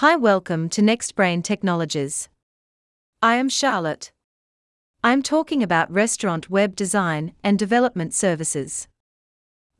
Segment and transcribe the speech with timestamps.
[0.00, 2.28] Hi, welcome to NextBrain Technologies.
[3.20, 4.12] I am Charlotte.
[5.02, 8.86] I'm talking about restaurant web design and development services.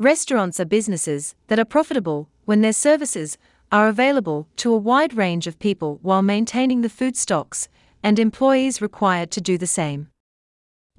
[0.00, 3.38] Restaurants are businesses that are profitable when their services
[3.70, 7.68] are available to a wide range of people while maintaining the food stocks
[8.02, 10.08] and employees required to do the same.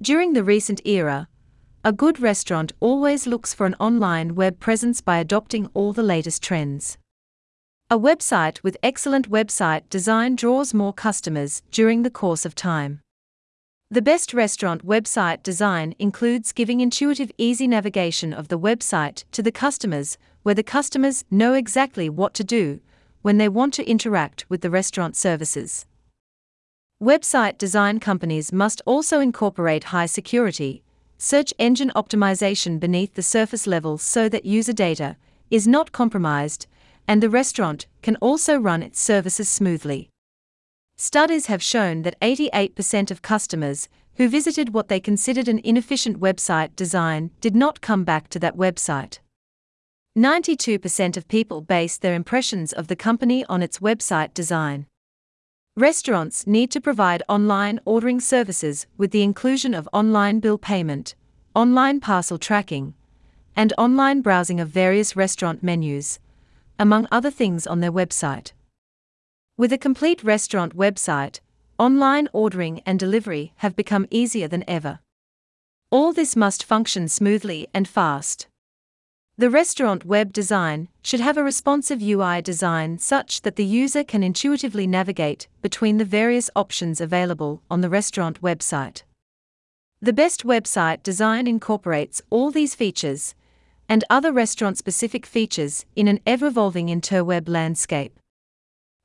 [0.00, 1.28] During the recent era,
[1.84, 6.42] a good restaurant always looks for an online web presence by adopting all the latest
[6.42, 6.96] trends.
[7.92, 13.00] A website with excellent website design draws more customers during the course of time.
[13.90, 19.50] The best restaurant website design includes giving intuitive, easy navigation of the website to the
[19.50, 22.78] customers, where the customers know exactly what to do
[23.22, 25.84] when they want to interact with the restaurant services.
[27.02, 30.84] Website design companies must also incorporate high security,
[31.18, 35.16] search engine optimization beneath the surface level so that user data
[35.50, 36.68] is not compromised
[37.06, 40.08] and the restaurant can also run its services smoothly.
[40.96, 46.76] Studies have shown that 88% of customers who visited what they considered an inefficient website
[46.76, 49.18] design did not come back to that website.
[50.18, 54.86] 92% of people base their impressions of the company on its website design.
[55.76, 61.14] Restaurants need to provide online ordering services with the inclusion of online bill payment,
[61.54, 62.92] online parcel tracking,
[63.56, 66.18] and online browsing of various restaurant menus
[66.80, 68.52] among other things on their website.
[69.58, 71.40] With a complete restaurant website,
[71.78, 75.00] online ordering and delivery have become easier than ever.
[75.90, 78.46] All this must function smoothly and fast.
[79.36, 84.22] The restaurant web design should have a responsive UI design such that the user can
[84.22, 89.02] intuitively navigate between the various options available on the restaurant website.
[90.00, 93.34] The best website design incorporates all these features
[93.90, 98.20] and other restaurant specific features in an ever evolving interweb landscape.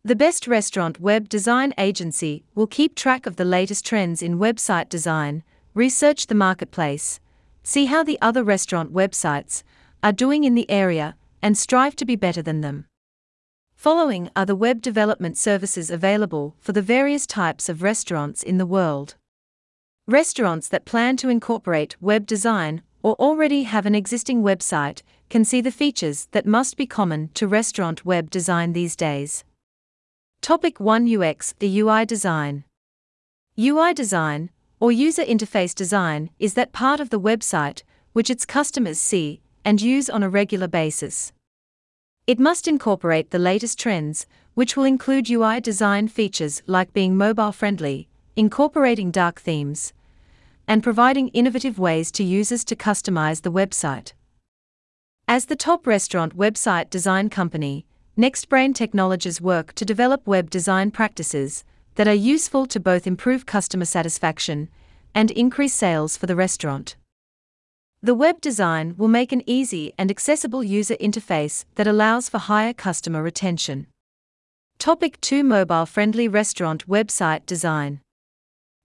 [0.03, 4.87] The best restaurant web design agency will keep track of the latest trends in website
[4.87, 7.19] design, research the marketplace,
[7.63, 9.63] see how the other restaurant websites
[10.03, 12.85] are doing in the area, and strive to be better than them.
[13.75, 18.67] Following are the web development services available for the various types of restaurants in the
[18.67, 19.15] world.
[20.07, 25.61] Restaurants that plan to incorporate web design or already have an existing website can see
[25.61, 29.43] the features that must be common to restaurant web design these days.
[30.41, 32.63] Topic 1 UX The UI design.
[33.59, 34.49] UI design,
[34.79, 37.83] or user interface design, is that part of the website
[38.13, 41.31] which its customers see and use on a regular basis.
[42.25, 47.51] It must incorporate the latest trends, which will include UI design features like being mobile
[47.51, 49.93] friendly, incorporating dark themes,
[50.67, 54.13] and providing innovative ways to users to customize the website.
[55.27, 57.85] As the top restaurant website design company,
[58.17, 61.63] NextBrain Technologies work to develop web design practices
[61.95, 64.69] that are useful to both improve customer satisfaction
[65.13, 66.95] and increase sales for the restaurant.
[68.01, 72.73] The web design will make an easy and accessible user interface that allows for higher
[72.73, 73.87] customer retention.
[74.77, 78.01] Topic 2 Mobile Friendly Restaurant Website Design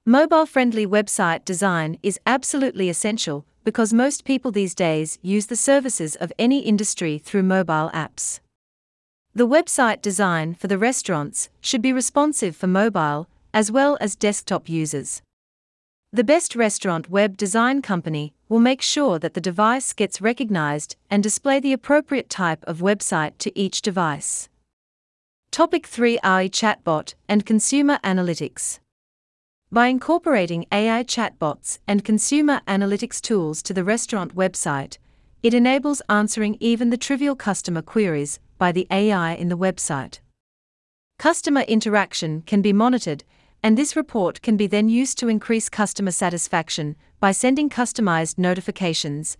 [0.07, 6.17] Mobile friendly website design is absolutely essential because most people these days use the services
[6.17, 8.41] of any industry through mobile apps.
[9.35, 14.71] The website design for the restaurants should be responsive for mobile as well as desktop
[14.71, 15.21] users.
[16.15, 21.23] The best restaurant web design company will make sure that the device gets recognized and
[21.23, 24.49] display the appropriate type of website to each device.
[25.51, 28.79] Topic 3 AI Chatbot and Consumer Analytics
[29.73, 34.99] by incorporating AI chatbots and consumer analytics tools to the restaurant website,
[35.45, 40.19] it enables answering even the trivial customer queries by the AI in the website.
[41.21, 43.23] Customer interaction can be monitored,
[43.63, 49.37] and this report can be then used to increase customer satisfaction by sending customized notifications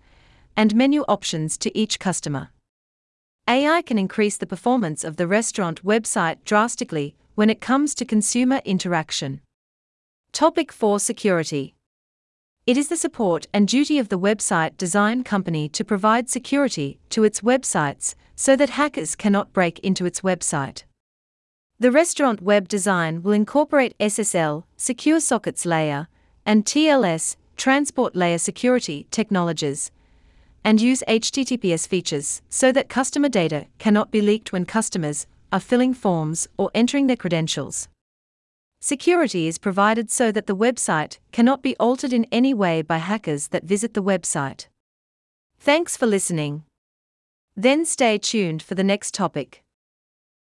[0.55, 2.51] and menu options to each customer.
[3.49, 8.61] AI can increase the performance of the restaurant website drastically when it comes to consumer
[8.63, 9.41] interaction.
[10.33, 11.75] Topic 4 Security
[12.65, 17.25] It is the support and duty of the website design company to provide security to
[17.25, 20.83] its websites so that hackers cannot break into its website.
[21.79, 26.07] The restaurant web design will incorporate SSL, Secure Sockets Layer,
[26.45, 29.91] and TLS, Transport Layer Security technologies,
[30.63, 35.93] and use HTTPS features so that customer data cannot be leaked when customers are filling
[35.93, 37.89] forms or entering their credentials.
[38.83, 43.49] Security is provided so that the website cannot be altered in any way by hackers
[43.49, 44.65] that visit the website.
[45.59, 46.63] Thanks for listening.
[47.55, 49.60] Then stay tuned for the next topic.